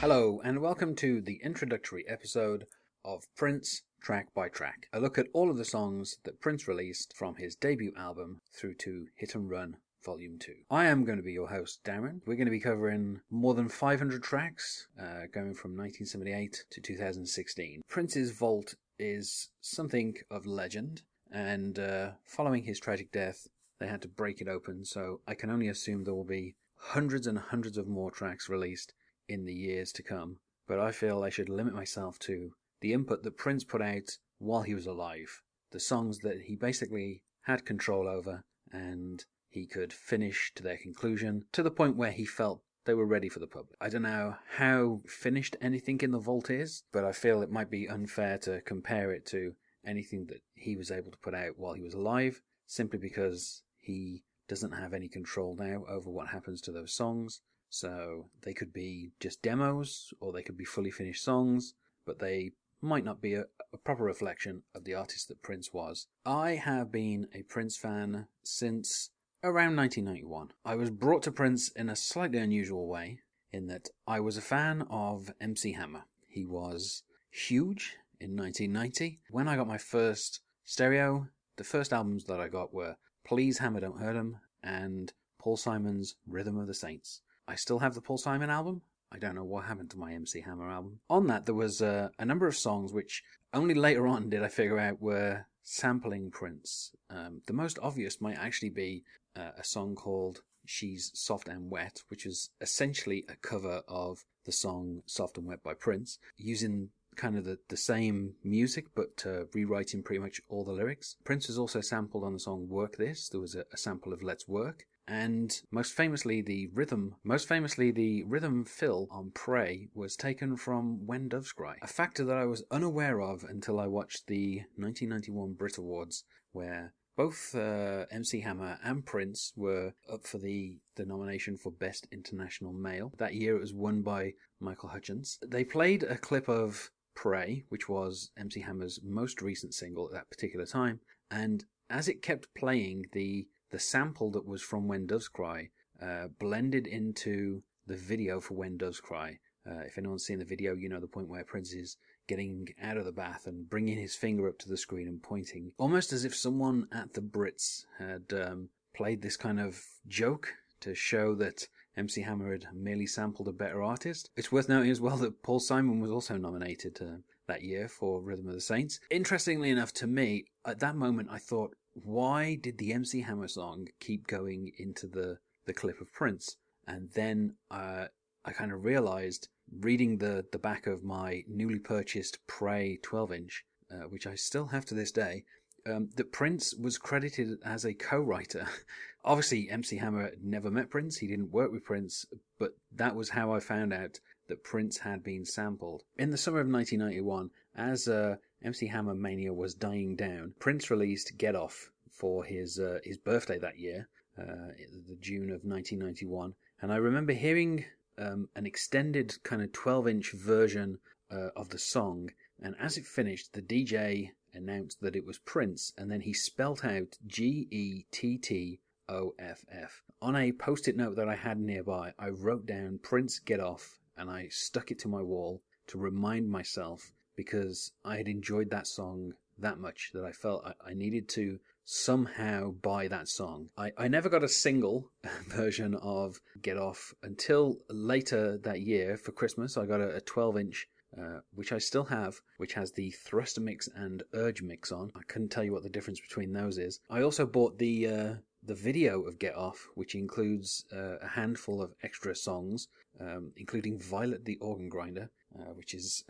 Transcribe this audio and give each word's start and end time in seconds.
Hello, 0.00 0.40
and 0.42 0.62
welcome 0.62 0.94
to 0.94 1.20
the 1.20 1.38
introductory 1.44 2.08
episode 2.08 2.64
of 3.04 3.26
Prince 3.36 3.82
Track 4.00 4.32
by 4.32 4.48
Track. 4.48 4.86
A 4.94 4.98
look 4.98 5.18
at 5.18 5.26
all 5.34 5.50
of 5.50 5.58
the 5.58 5.64
songs 5.66 6.16
that 6.24 6.40
Prince 6.40 6.66
released 6.66 7.14
from 7.14 7.36
his 7.36 7.54
debut 7.54 7.92
album 7.98 8.40
through 8.50 8.76
to 8.76 9.08
Hit 9.16 9.34
and 9.34 9.50
Run 9.50 9.76
Volume 10.02 10.38
2. 10.38 10.54
I 10.70 10.86
am 10.86 11.04
going 11.04 11.18
to 11.18 11.22
be 11.22 11.34
your 11.34 11.50
host, 11.50 11.84
Darren. 11.84 12.22
We're 12.24 12.36
going 12.36 12.46
to 12.46 12.50
be 12.50 12.60
covering 12.60 13.20
more 13.30 13.52
than 13.52 13.68
500 13.68 14.22
tracks, 14.22 14.88
uh, 14.98 15.26
going 15.34 15.52
from 15.52 15.76
1978 15.76 16.64
to 16.70 16.80
2016. 16.80 17.82
Prince's 17.86 18.30
Vault 18.30 18.76
is 18.98 19.50
something 19.60 20.14
of 20.30 20.46
legend, 20.46 21.02
and 21.30 21.78
uh, 21.78 22.12
following 22.24 22.62
his 22.62 22.80
tragic 22.80 23.12
death, 23.12 23.48
they 23.78 23.86
had 23.86 24.00
to 24.00 24.08
break 24.08 24.40
it 24.40 24.48
open, 24.48 24.86
so 24.86 25.20
I 25.28 25.34
can 25.34 25.50
only 25.50 25.68
assume 25.68 26.04
there 26.04 26.14
will 26.14 26.24
be 26.24 26.54
hundreds 26.78 27.26
and 27.26 27.38
hundreds 27.38 27.76
of 27.76 27.86
more 27.86 28.10
tracks 28.10 28.48
released 28.48 28.94
in 29.30 29.44
the 29.44 29.54
years 29.54 29.92
to 29.92 30.02
come. 30.02 30.36
But 30.66 30.80
I 30.80 30.92
feel 30.92 31.22
I 31.22 31.30
should 31.30 31.48
limit 31.48 31.74
myself 31.74 32.18
to 32.20 32.52
the 32.80 32.92
input 32.92 33.22
that 33.22 33.36
Prince 33.36 33.64
put 33.64 33.80
out 33.80 34.18
while 34.38 34.62
he 34.62 34.74
was 34.74 34.86
alive, 34.86 35.40
the 35.70 35.80
songs 35.80 36.18
that 36.18 36.42
he 36.46 36.56
basically 36.56 37.22
had 37.42 37.64
control 37.64 38.08
over, 38.08 38.42
and 38.72 39.24
he 39.48 39.66
could 39.66 39.92
finish 39.92 40.52
to 40.54 40.62
their 40.62 40.76
conclusion 40.76 41.44
to 41.52 41.62
the 41.62 41.70
point 41.70 41.96
where 41.96 42.12
he 42.12 42.24
felt 42.24 42.62
they 42.84 42.94
were 42.94 43.06
ready 43.06 43.28
for 43.28 43.40
the 43.40 43.46
public. 43.46 43.76
I 43.80 43.88
don't 43.88 44.02
know 44.02 44.36
how 44.56 45.02
finished 45.06 45.56
anything 45.60 46.00
in 46.00 46.12
the 46.12 46.18
vault 46.18 46.50
is, 46.50 46.84
but 46.92 47.04
I 47.04 47.12
feel 47.12 47.42
it 47.42 47.50
might 47.50 47.70
be 47.70 47.88
unfair 47.88 48.38
to 48.38 48.60
compare 48.62 49.12
it 49.12 49.26
to 49.26 49.54
anything 49.84 50.26
that 50.26 50.42
he 50.54 50.76
was 50.76 50.90
able 50.90 51.10
to 51.10 51.18
put 51.18 51.34
out 51.34 51.58
while 51.58 51.74
he 51.74 51.82
was 51.82 51.94
alive, 51.94 52.40
simply 52.66 52.98
because 52.98 53.62
he 53.78 54.22
doesn't 54.48 54.72
have 54.72 54.94
any 54.94 55.08
control 55.08 55.56
now 55.58 55.84
over 55.88 56.10
what 56.10 56.28
happens 56.28 56.60
to 56.62 56.72
those 56.72 56.92
songs. 56.92 57.40
So 57.70 58.26
they 58.42 58.52
could 58.52 58.72
be 58.72 59.12
just 59.20 59.42
demos 59.42 60.12
or 60.20 60.32
they 60.32 60.42
could 60.42 60.56
be 60.56 60.64
fully 60.64 60.90
finished 60.90 61.24
songs, 61.24 61.74
but 62.04 62.18
they 62.18 62.52
might 62.82 63.04
not 63.04 63.22
be 63.22 63.34
a, 63.34 63.46
a, 63.72 63.78
proper 63.78 64.04
reflection 64.04 64.62
of 64.74 64.84
the 64.84 64.94
artist 64.94 65.28
that 65.28 65.42
Prince 65.42 65.72
was. 65.72 66.06
I 66.26 66.52
have 66.52 66.90
been 66.90 67.28
a 67.34 67.42
Prince 67.42 67.76
fan 67.76 68.26
since 68.42 69.10
around 69.44 69.76
1991. 69.76 70.52
I 70.64 70.74
was 70.74 70.90
brought 70.90 71.22
to 71.24 71.32
Prince 71.32 71.68
in 71.68 71.88
a 71.88 71.96
slightly 71.96 72.38
unusual 72.38 72.88
way, 72.88 73.20
in 73.52 73.66
that 73.68 73.88
I 74.06 74.20
was 74.20 74.36
a 74.36 74.42
fan 74.42 74.86
of 74.90 75.32
MC 75.40 75.72
Hammer. 75.72 76.04
He 76.26 76.44
was 76.44 77.02
huge 77.30 77.96
in 78.20 78.36
1990. 78.36 79.20
When 79.30 79.48
I 79.48 79.56
got 79.56 79.68
my 79.68 79.78
first 79.78 80.40
stereo, 80.64 81.28
the 81.56 81.64
first 81.64 81.92
albums 81.92 82.24
that 82.24 82.40
I 82.40 82.48
got 82.48 82.72
were 82.72 82.96
Please 83.24 83.58
Hammer 83.58 83.80
Don't 83.80 84.00
Hurt 84.00 84.16
'Em 84.16 84.38
and 84.62 85.12
Paul 85.38 85.56
Simon's 85.56 86.16
Rhythm 86.26 86.58
of 86.58 86.66
the 86.66 86.74
Saints. 86.74 87.22
I 87.50 87.56
still 87.56 87.80
have 87.80 87.94
the 87.94 88.00
Paul 88.00 88.16
Simon 88.16 88.48
album. 88.48 88.82
I 89.10 89.18
don't 89.18 89.34
know 89.34 89.42
what 89.42 89.64
happened 89.64 89.90
to 89.90 89.98
my 89.98 90.12
MC 90.12 90.40
Hammer 90.40 90.70
album. 90.70 91.00
On 91.10 91.26
that, 91.26 91.46
there 91.46 91.54
was 91.54 91.82
uh, 91.82 92.10
a 92.16 92.24
number 92.24 92.46
of 92.46 92.56
songs 92.56 92.92
which 92.92 93.24
only 93.52 93.74
later 93.74 94.06
on 94.06 94.30
did 94.30 94.44
I 94.44 94.48
figure 94.48 94.78
out 94.78 95.02
were 95.02 95.46
sampling 95.64 96.30
Prince. 96.30 96.92
Um, 97.10 97.42
the 97.48 97.52
most 97.52 97.76
obvious 97.82 98.20
might 98.20 98.38
actually 98.38 98.70
be 98.70 99.02
uh, 99.34 99.50
a 99.58 99.64
song 99.64 99.96
called 99.96 100.42
She's 100.64 101.10
Soft 101.12 101.48
and 101.48 101.68
Wet, 101.72 102.02
which 102.06 102.24
is 102.24 102.50
essentially 102.60 103.24
a 103.28 103.34
cover 103.34 103.82
of 103.88 104.24
the 104.44 104.52
song 104.52 105.02
Soft 105.06 105.36
and 105.36 105.46
Wet 105.48 105.64
by 105.64 105.74
Prince, 105.74 106.20
using 106.36 106.90
kind 107.16 107.36
of 107.36 107.44
the, 107.44 107.58
the 107.68 107.76
same 107.76 108.34
music 108.44 108.86
but 108.94 109.24
uh, 109.26 109.46
rewriting 109.52 110.04
pretty 110.04 110.20
much 110.20 110.40
all 110.48 110.64
the 110.64 110.70
lyrics. 110.70 111.16
Prince 111.24 111.48
was 111.48 111.58
also 111.58 111.80
sampled 111.80 112.22
on 112.22 112.32
the 112.32 112.38
song 112.38 112.68
Work 112.68 112.96
This. 112.96 113.28
There 113.28 113.40
was 113.40 113.56
a, 113.56 113.64
a 113.72 113.76
sample 113.76 114.12
of 114.12 114.22
Let's 114.22 114.46
Work 114.46 114.86
and 115.08 115.62
most 115.70 115.94
famously 115.94 116.40
the 116.40 116.68
rhythm 116.68 117.16
most 117.24 117.48
famously 117.48 117.90
the 117.90 118.22
rhythm 118.24 118.64
fill 118.64 119.08
on 119.10 119.30
pray 119.34 119.88
was 119.94 120.16
taken 120.16 120.56
from 120.56 121.06
when 121.06 121.28
doves 121.28 121.52
cry 121.52 121.76
a 121.82 121.86
factor 121.86 122.24
that 122.24 122.36
i 122.36 122.44
was 122.44 122.62
unaware 122.70 123.20
of 123.20 123.44
until 123.44 123.80
i 123.80 123.86
watched 123.86 124.26
the 124.26 124.58
1991 124.76 125.54
brit 125.54 125.78
awards 125.78 126.24
where 126.52 126.92
both 127.16 127.54
uh, 127.54 128.06
MC 128.10 128.40
Hammer 128.40 128.78
and 128.82 129.04
Prince 129.04 129.52
were 129.54 129.92
up 130.10 130.26
for 130.26 130.38
the, 130.38 130.78
the 130.96 131.04
nomination 131.04 131.58
for 131.58 131.70
Best 131.70 132.06
International 132.10 132.72
Male. 132.72 133.12
That 133.18 133.34
year 133.34 133.56
it 133.56 133.60
was 133.60 133.74
won 133.74 134.00
by 134.00 134.32
Michael 134.58 134.88
Hutchence. 134.88 135.38
They 135.46 135.62
played 135.62 136.02
a 136.02 136.16
clip 136.16 136.48
of 136.48 136.90
Pray, 137.14 137.64
which 137.68 137.90
was 137.90 138.30
MC 138.38 138.62
Hammer's 138.62 139.00
most 139.04 139.42
recent 139.42 139.74
single 139.74 140.06
at 140.06 140.12
that 140.12 140.30
particular 140.30 140.64
time, 140.64 141.00
and 141.30 141.62
as 141.90 142.08
it 142.08 142.22
kept 142.22 142.54
playing, 142.56 143.04
the 143.12 143.46
the 143.70 143.78
sample 143.78 144.30
that 144.32 144.46
was 144.46 144.62
from 144.62 144.88
When 144.88 145.06
Doves 145.06 145.28
Cry 145.28 145.70
uh, 146.02 146.28
blended 146.38 146.86
into 146.86 147.62
the 147.86 147.96
video 147.96 148.40
for 148.40 148.54
When 148.54 148.76
Doves 148.76 149.00
Cry. 149.00 149.38
Uh, 149.68 149.80
if 149.80 149.98
anyone's 149.98 150.24
seen 150.24 150.38
the 150.38 150.44
video, 150.44 150.74
you 150.74 150.88
know 150.88 151.00
the 151.00 151.06
point 151.06 151.28
where 151.28 151.44
Prince 151.44 151.72
is 151.72 151.96
getting 152.26 152.68
out 152.82 152.96
of 152.96 153.04
the 153.04 153.12
bath 153.12 153.46
and 153.46 153.68
bringing 153.68 153.98
his 153.98 154.14
finger 154.14 154.48
up 154.48 154.58
to 154.58 154.68
the 154.68 154.76
screen 154.76 155.08
and 155.08 155.22
pointing, 155.22 155.72
almost 155.78 156.12
as 156.12 156.24
if 156.24 156.34
someone 156.34 156.86
at 156.92 157.12
the 157.12 157.20
Brits 157.20 157.84
had 157.98 158.24
um, 158.32 158.68
played 158.94 159.20
this 159.20 159.36
kind 159.36 159.60
of 159.60 159.82
joke 160.08 160.54
to 160.80 160.94
show 160.94 161.34
that 161.34 161.66
MC 161.96 162.22
Hammer 162.22 162.52
had 162.52 162.66
merely 162.72 163.06
sampled 163.06 163.48
a 163.48 163.52
better 163.52 163.82
artist. 163.82 164.30
It's 164.36 164.52
worth 164.52 164.68
noting 164.68 164.90
as 164.90 165.00
well 165.00 165.16
that 165.18 165.42
Paul 165.42 165.60
Simon 165.60 166.00
was 166.00 166.10
also 166.10 166.36
nominated 166.36 166.98
uh, 167.02 167.18
that 167.46 167.62
year 167.62 167.88
for 167.88 168.22
Rhythm 168.22 168.48
of 168.48 168.54
the 168.54 168.60
Saints. 168.60 169.00
Interestingly 169.10 169.70
enough, 169.70 169.92
to 169.94 170.06
me, 170.06 170.44
at 170.64 170.78
that 170.78 170.96
moment, 170.96 171.28
I 171.30 171.38
thought, 171.38 171.74
why 171.94 172.54
did 172.54 172.78
the 172.78 172.92
MC 172.92 173.22
Hammer 173.22 173.48
song 173.48 173.88
keep 174.00 174.26
going 174.26 174.72
into 174.78 175.06
the, 175.06 175.38
the 175.66 175.72
clip 175.72 176.00
of 176.00 176.12
Prince? 176.12 176.56
And 176.86 177.10
then 177.14 177.54
uh, 177.70 178.06
I 178.44 178.52
kind 178.52 178.72
of 178.72 178.84
realized, 178.84 179.48
reading 179.80 180.18
the, 180.18 180.44
the 180.52 180.58
back 180.58 180.86
of 180.86 181.04
my 181.04 181.44
newly 181.48 181.78
purchased 181.78 182.38
Pray 182.46 182.98
12 183.02 183.32
inch, 183.32 183.64
uh, 183.90 184.04
which 184.08 184.26
I 184.26 184.34
still 184.34 184.66
have 184.66 184.84
to 184.86 184.94
this 184.94 185.12
day, 185.12 185.44
um, 185.86 186.10
that 186.16 186.32
Prince 186.32 186.74
was 186.74 186.98
credited 186.98 187.58
as 187.64 187.84
a 187.84 187.94
co 187.94 188.20
writer. 188.20 188.66
Obviously, 189.24 189.68
MC 189.70 189.98
Hammer 189.98 190.32
never 190.42 190.70
met 190.70 190.90
Prince, 190.90 191.18
he 191.18 191.26
didn't 191.26 191.52
work 191.52 191.70
with 191.70 191.84
Prince, 191.84 192.24
but 192.58 192.76
that 192.92 193.14
was 193.14 193.30
how 193.30 193.52
I 193.52 193.60
found 193.60 193.92
out 193.92 194.18
that 194.48 194.64
Prince 194.64 194.98
had 194.98 195.22
been 195.22 195.44
sampled. 195.44 196.02
In 196.16 196.30
the 196.30 196.38
summer 196.38 196.60
of 196.60 196.68
1991, 196.68 197.50
as 197.76 198.08
uh, 198.08 198.36
MC 198.62 198.88
Hammer 198.88 199.14
mania 199.14 199.54
was 199.54 199.74
dying 199.74 200.16
down, 200.16 200.52
Prince 200.58 200.90
released 200.90 201.38
Get 201.38 201.56
Off 201.56 201.90
for 202.10 202.44
his 202.44 202.78
uh, 202.78 202.98
his 203.02 203.16
birthday 203.16 203.58
that 203.58 203.78
year, 203.78 204.06
uh, 204.36 204.72
the 205.08 205.16
June 205.18 205.50
of 205.50 205.64
1991, 205.64 206.54
and 206.82 206.92
I 206.92 206.96
remember 206.96 207.32
hearing 207.32 207.86
um, 208.18 208.50
an 208.54 208.66
extended 208.66 209.42
kind 209.42 209.62
of 209.62 209.72
12 209.72 210.08
inch 210.08 210.32
version 210.32 210.98
uh, 211.30 211.48
of 211.56 211.70
the 211.70 211.78
song, 211.78 212.32
and 212.60 212.76
as 212.78 212.98
it 212.98 213.06
finished, 213.06 213.54
the 213.54 213.62
DJ 213.62 214.32
announced 214.52 215.00
that 215.00 215.16
it 215.16 215.24
was 215.24 215.38
Prince, 215.38 215.94
and 215.96 216.10
then 216.10 216.20
he 216.20 216.34
spelt 216.34 216.84
out 216.84 217.16
G 217.26 217.66
E 217.70 218.04
T 218.10 218.36
T 218.36 218.80
O 219.08 219.34
F 219.38 219.64
F. 219.70 220.02
On 220.20 220.36
a 220.36 220.52
post 220.52 220.86
it 220.86 220.98
note 220.98 221.16
that 221.16 221.30
I 221.30 221.36
had 221.36 221.58
nearby, 221.58 222.12
I 222.18 222.28
wrote 222.28 222.66
down 222.66 222.98
Prince 223.02 223.38
Get 223.38 223.60
Off, 223.60 223.98
and 224.18 224.28
I 224.28 224.48
stuck 224.48 224.90
it 224.90 224.98
to 224.98 225.08
my 225.08 225.22
wall 225.22 225.62
to 225.86 225.96
remind 225.96 226.50
myself 226.50 227.12
because 227.40 227.92
I 228.04 228.18
had 228.18 228.28
enjoyed 228.28 228.68
that 228.68 228.86
song 228.86 229.32
that 229.58 229.78
much 229.78 230.10
that 230.12 230.26
I 230.26 230.32
felt 230.32 230.62
I, 230.66 230.90
I 230.90 230.92
needed 230.92 231.26
to 231.30 231.58
somehow 231.86 232.72
buy 232.72 233.08
that 233.08 233.28
song. 233.28 233.70
I, 233.78 233.92
I 233.96 234.08
never 234.08 234.28
got 234.28 234.44
a 234.44 234.48
single 234.48 235.10
version 235.48 235.94
of 236.02 236.38
Get 236.60 236.76
Off 236.76 237.14
until 237.22 237.78
later 237.88 238.58
that 238.58 238.82
year 238.82 239.16
for 239.16 239.32
Christmas. 239.32 239.78
I 239.78 239.86
got 239.86 240.02
a, 240.02 240.16
a 240.16 240.20
12 240.20 240.58
inch. 240.58 240.88
Uh, 241.20 241.40
which 241.56 241.72
I 241.72 241.78
still 241.78 242.04
have, 242.04 242.36
which 242.58 242.74
has 242.74 242.92
the 242.92 243.10
Thruster 243.10 243.60
mix 243.60 243.88
and 243.96 244.22
Urge 244.32 244.62
mix 244.62 244.92
on. 244.92 245.10
I 245.16 245.22
couldn't 245.26 245.48
tell 245.48 245.64
you 245.64 245.72
what 245.72 245.82
the 245.82 245.88
difference 245.88 246.20
between 246.20 246.52
those 246.52 246.78
is. 246.78 247.00
I 247.10 247.22
also 247.22 247.46
bought 247.46 247.78
the 247.78 248.06
uh, 248.06 248.34
the 248.62 248.76
video 248.76 249.22
of 249.22 249.40
Get 249.40 249.56
Off, 249.56 249.88
which 249.96 250.14
includes 250.14 250.84
uh, 250.92 251.16
a 251.20 251.26
handful 251.26 251.82
of 251.82 251.94
extra 252.04 252.36
songs, 252.36 252.86
um, 253.20 253.50
including 253.56 253.98
Violet 253.98 254.44
the 254.44 254.56
Organ 254.60 254.88
Grinder, 254.88 255.30
uh, 255.58 255.72
which 255.74 255.94
is 255.94 256.24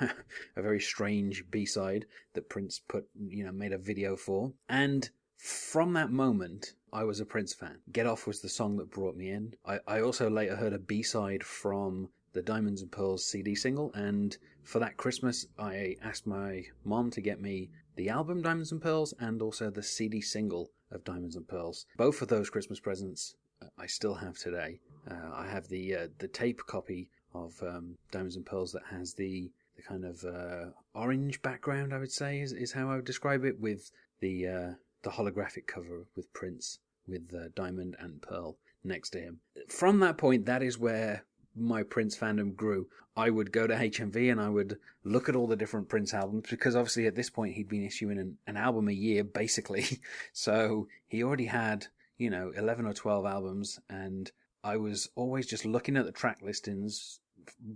a 0.00 0.62
very 0.62 0.80
strange 0.80 1.44
B-side 1.50 2.06
that 2.34 2.48
Prince 2.48 2.80
put, 2.88 3.06
you 3.28 3.44
know, 3.44 3.52
made 3.52 3.72
a 3.72 3.78
video 3.78 4.16
for. 4.16 4.52
And 4.68 5.08
from 5.36 5.92
that 5.94 6.10
moment, 6.10 6.74
I 6.92 7.04
was 7.04 7.20
a 7.20 7.26
Prince 7.26 7.54
fan. 7.54 7.78
Get 7.90 8.06
Off 8.06 8.26
was 8.26 8.40
the 8.40 8.48
song 8.48 8.76
that 8.76 8.90
brought 8.90 9.16
me 9.16 9.30
in. 9.30 9.54
I, 9.66 9.80
I 9.86 10.00
also 10.00 10.30
later 10.30 10.56
heard 10.56 10.72
a 10.72 10.78
B-side 10.78 11.44
from 11.44 12.08
the 12.32 12.42
Diamonds 12.42 12.80
and 12.80 12.90
Pearls 12.90 13.26
CD 13.26 13.54
single, 13.54 13.92
and 13.92 14.36
for 14.62 14.78
that 14.78 14.96
Christmas, 14.96 15.46
I 15.58 15.96
asked 16.02 16.26
my 16.26 16.64
mom 16.84 17.10
to 17.10 17.20
get 17.20 17.40
me 17.40 17.70
the 17.96 18.08
album 18.08 18.40
Diamonds 18.40 18.72
and 18.72 18.80
Pearls 18.80 19.12
and 19.18 19.42
also 19.42 19.68
the 19.68 19.82
CD 19.82 20.20
single 20.20 20.70
of 20.90 21.04
Diamonds 21.04 21.36
and 21.36 21.46
Pearls. 21.46 21.84
Both 21.96 22.22
of 22.22 22.28
those 22.28 22.48
Christmas 22.48 22.80
presents 22.80 23.34
uh, 23.62 23.68
I 23.78 23.86
still 23.86 24.14
have 24.14 24.38
today. 24.38 24.80
Uh, 25.10 25.30
I 25.34 25.46
have 25.46 25.68
the 25.68 25.94
uh, 25.94 26.08
the 26.18 26.28
tape 26.28 26.60
copy 26.66 27.10
of 27.34 27.62
um, 27.62 27.96
Diamonds 28.10 28.36
and 28.36 28.46
Pearls 28.46 28.72
that 28.72 28.82
has 28.90 29.14
the 29.14 29.50
the 29.76 29.82
kind 29.82 30.04
of 30.04 30.24
uh, 30.24 30.70
orange 30.94 31.40
background. 31.42 31.94
I 31.94 31.98
would 31.98 32.12
say 32.12 32.40
is, 32.40 32.52
is 32.52 32.72
how 32.72 32.90
I 32.90 32.96
would 32.96 33.04
describe 33.04 33.44
it 33.44 33.60
with 33.60 33.90
the 34.20 34.46
uh, 34.46 34.70
the 35.02 35.10
holographic 35.10 35.66
cover 35.66 36.06
with 36.16 36.32
Prince 36.32 36.78
with 37.06 37.32
uh, 37.34 37.48
Diamond 37.54 37.96
and 37.98 38.22
Pearl 38.22 38.56
next 38.84 39.10
to 39.10 39.20
him. 39.20 39.40
From 39.68 40.00
that 40.00 40.18
point, 40.18 40.46
that 40.46 40.62
is 40.62 40.78
where 40.78 41.24
my 41.54 41.82
Prince 41.82 42.16
fandom 42.16 42.54
grew, 42.54 42.88
I 43.16 43.30
would 43.30 43.52
go 43.52 43.66
to 43.66 43.74
HMV 43.74 44.30
and 44.30 44.40
I 44.40 44.48
would 44.48 44.78
look 45.04 45.28
at 45.28 45.36
all 45.36 45.46
the 45.46 45.56
different 45.56 45.88
Prince 45.88 46.14
albums 46.14 46.46
because 46.48 46.74
obviously 46.74 47.06
at 47.06 47.14
this 47.14 47.30
point 47.30 47.54
he'd 47.54 47.68
been 47.68 47.84
issuing 47.84 48.18
an, 48.18 48.38
an 48.46 48.56
album 48.56 48.88
a 48.88 48.92
year 48.92 49.22
basically. 49.24 50.00
so 50.32 50.88
he 51.08 51.22
already 51.22 51.46
had, 51.46 51.86
you 52.16 52.30
know, 52.30 52.52
11 52.56 52.86
or 52.86 52.94
12 52.94 53.26
albums 53.26 53.78
and 53.90 54.30
I 54.64 54.76
was 54.76 55.10
always 55.14 55.46
just 55.46 55.64
looking 55.64 55.96
at 55.96 56.06
the 56.06 56.12
track 56.12 56.38
listings, 56.40 57.20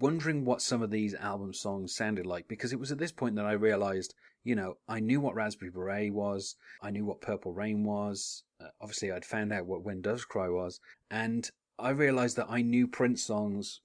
wondering 0.00 0.44
what 0.44 0.62
some 0.62 0.82
of 0.82 0.90
these 0.90 1.14
album 1.14 1.52
songs 1.52 1.94
sounded 1.94 2.26
like 2.26 2.48
because 2.48 2.72
it 2.72 2.80
was 2.80 2.92
at 2.92 2.98
this 2.98 3.12
point 3.12 3.36
that 3.36 3.46
I 3.46 3.52
realized, 3.52 4.14
you 4.42 4.54
know, 4.54 4.76
I 4.88 5.00
knew 5.00 5.20
what 5.20 5.34
Raspberry 5.34 5.70
Beret 5.70 6.12
was, 6.12 6.56
I 6.82 6.90
knew 6.90 7.04
what 7.04 7.20
Purple 7.20 7.52
Rain 7.52 7.84
was. 7.84 8.44
Uh, 8.60 8.68
obviously, 8.80 9.12
I'd 9.12 9.24
found 9.24 9.52
out 9.52 9.66
what 9.66 9.82
When 9.82 10.00
Doves 10.00 10.24
Cry 10.24 10.48
was, 10.48 10.80
and 11.10 11.50
I 11.78 11.90
realized 11.90 12.36
that 12.36 12.46
I 12.48 12.62
knew 12.62 12.86
Prince 12.86 13.24
songs 13.24 13.80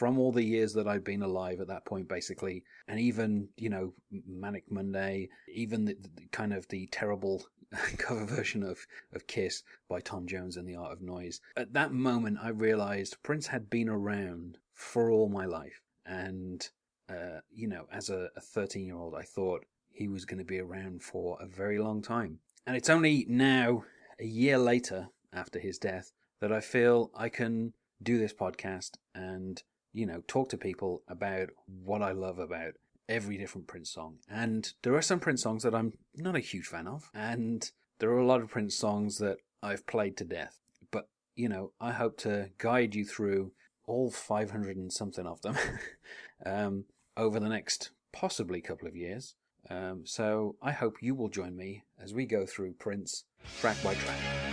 from 0.00 0.18
all 0.18 0.32
the 0.32 0.44
years 0.44 0.72
that 0.74 0.86
I'd 0.86 1.04
been 1.04 1.22
alive 1.22 1.60
at 1.60 1.68
that 1.68 1.84
point, 1.84 2.08
basically, 2.08 2.64
and 2.86 3.00
even 3.00 3.48
you 3.56 3.70
know 3.70 3.92
Manic 4.26 4.64
Monday, 4.70 5.28
even 5.52 5.84
the, 5.84 5.96
the 6.14 6.26
kind 6.32 6.52
of 6.52 6.68
the 6.68 6.86
terrible 6.88 7.44
cover 7.98 8.24
version 8.24 8.62
of 8.62 8.86
of 9.12 9.26
Kiss 9.26 9.62
by 9.88 10.00
Tom 10.00 10.26
Jones 10.26 10.56
and 10.56 10.68
the 10.68 10.76
Art 10.76 10.92
of 10.92 11.02
Noise. 11.02 11.40
At 11.56 11.72
that 11.74 11.92
moment, 11.92 12.38
I 12.42 12.48
realized 12.48 13.22
Prince 13.22 13.48
had 13.48 13.70
been 13.70 13.88
around 13.88 14.58
for 14.80 15.10
all 15.10 15.28
my 15.28 15.44
life. 15.44 15.82
And, 16.06 16.66
uh, 17.08 17.40
you 17.52 17.68
know, 17.68 17.86
as 17.92 18.10
a 18.10 18.30
13 18.40 18.86
year 18.86 18.96
old, 18.96 19.14
I 19.14 19.22
thought 19.22 19.66
he 19.92 20.08
was 20.08 20.24
going 20.24 20.38
to 20.38 20.44
be 20.44 20.58
around 20.58 21.02
for 21.02 21.36
a 21.40 21.46
very 21.46 21.78
long 21.78 22.02
time. 22.02 22.38
And 22.66 22.76
it's 22.76 22.90
only 22.90 23.26
now, 23.28 23.84
a 24.18 24.24
year 24.24 24.58
later 24.58 25.08
after 25.32 25.58
his 25.58 25.78
death, 25.78 26.12
that 26.40 26.52
I 26.52 26.60
feel 26.60 27.10
I 27.14 27.28
can 27.28 27.74
do 28.02 28.18
this 28.18 28.32
podcast 28.32 28.92
and, 29.14 29.62
you 29.92 30.06
know, 30.06 30.22
talk 30.26 30.48
to 30.50 30.56
people 30.56 31.02
about 31.06 31.50
what 31.66 32.02
I 32.02 32.12
love 32.12 32.38
about 32.38 32.74
every 33.10 33.36
different 33.36 33.66
Prince 33.66 33.90
song. 33.90 34.18
And 34.30 34.72
there 34.82 34.94
are 34.94 35.02
some 35.02 35.20
Prince 35.20 35.42
songs 35.42 35.64
that 35.64 35.74
I'm 35.74 35.92
not 36.16 36.36
a 36.36 36.40
huge 36.40 36.66
fan 36.66 36.86
of. 36.86 37.10
And 37.12 37.70
there 37.98 38.10
are 38.10 38.18
a 38.18 38.26
lot 38.26 38.40
of 38.40 38.48
Prince 38.48 38.76
songs 38.76 39.18
that 39.18 39.38
I've 39.62 39.86
played 39.86 40.16
to 40.18 40.24
death. 40.24 40.60
But, 40.90 41.08
you 41.34 41.48
know, 41.48 41.72
I 41.80 41.90
hope 41.90 42.16
to 42.18 42.50
guide 42.56 42.94
you 42.94 43.04
through 43.04 43.52
all 43.86 44.10
500 44.10 44.76
and 44.76 44.92
something 44.92 45.26
of 45.26 45.42
them 45.42 45.56
um, 46.46 46.84
over 47.16 47.40
the 47.40 47.48
next 47.48 47.90
possibly 48.12 48.60
couple 48.60 48.86
of 48.86 48.96
years. 48.96 49.34
Um, 49.68 50.02
so 50.06 50.56
I 50.62 50.72
hope 50.72 51.02
you 51.02 51.14
will 51.14 51.28
join 51.28 51.56
me 51.56 51.82
as 52.02 52.14
we 52.14 52.24
go 52.24 52.46
through 52.46 52.74
Prince 52.74 53.24
track 53.60 53.76
by 53.82 53.94
track. 53.94 54.49